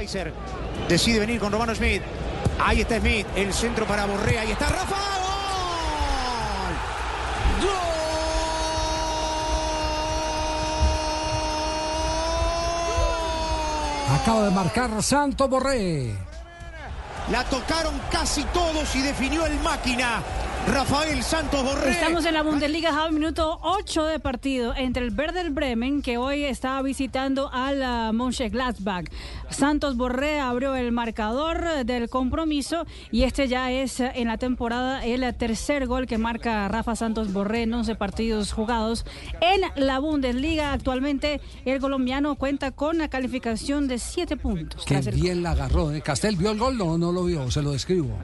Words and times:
Weiser 0.00 0.32
decide 0.88 1.20
venir 1.20 1.38
con 1.38 1.52
Romano 1.52 1.74
Smith. 1.74 2.00
Ahí 2.58 2.80
está 2.80 2.98
Smith, 2.98 3.26
el 3.36 3.52
centro 3.52 3.84
para 3.86 4.06
Borrea. 4.06 4.40
Ahí 4.40 4.50
está 4.50 4.66
Rafa. 4.70 4.96
¡Gol! 7.60 7.70
Acaba 14.22 14.44
de 14.44 14.50
marcar 14.52 15.02
Santo 15.02 15.48
Borré. 15.48 16.16
La 17.30 17.44
tocaron 17.44 18.00
casi 18.10 18.42
todos 18.44 18.94
y 18.96 19.02
definió 19.02 19.44
el 19.44 19.60
máquina. 19.60 20.22
Rafael 20.66 21.22
Santos 21.22 21.64
Borré. 21.64 21.90
Estamos 21.90 22.24
en 22.26 22.34
la 22.34 22.42
Bundesliga, 22.42 22.92
Javi, 22.92 23.14
minuto 23.14 23.58
8 23.62 24.04
de 24.04 24.20
partido 24.20 24.74
entre 24.76 25.04
el 25.04 25.12
Werder 25.16 25.50
Bremen, 25.50 26.02
que 26.02 26.16
hoy 26.16 26.44
está 26.44 26.80
visitando 26.82 27.50
al 27.52 28.12
Mönchengladbach. 28.12 29.06
Santos 29.48 29.96
Borré 29.96 30.38
abrió 30.38 30.76
el 30.76 30.92
marcador 30.92 31.84
del 31.84 32.08
compromiso 32.08 32.86
y 33.10 33.24
este 33.24 33.48
ya 33.48 33.72
es 33.72 34.00
en 34.00 34.28
la 34.28 34.38
temporada 34.38 35.04
el 35.04 35.34
tercer 35.34 35.86
gol 35.86 36.06
que 36.06 36.18
marca 36.18 36.68
Rafa 36.68 36.94
Santos 36.94 37.32
Borré 37.32 37.62
en 37.62 37.74
11 37.74 37.94
partidos 37.96 38.52
jugados 38.52 39.04
en 39.40 39.62
la 39.76 39.98
Bundesliga. 39.98 40.72
Actualmente 40.72 41.40
el 41.64 41.80
colombiano 41.80 42.36
cuenta 42.36 42.70
con 42.70 42.96
una 42.96 43.08
calificación 43.08 43.88
de 43.88 43.98
7 43.98 44.36
puntos. 44.36 44.84
Qué 44.84 45.00
bien 45.12 45.42
la 45.42 45.52
agarró. 45.52 45.92
¿eh? 45.92 46.00
Castel 46.00 46.36
vio 46.36 46.50
el 46.52 46.58
gol, 46.58 46.76
no, 46.78 46.96
no 46.96 47.12
lo 47.12 47.24
vio, 47.24 47.50
se 47.50 47.62
lo 47.62 47.72
describo. 47.72 48.16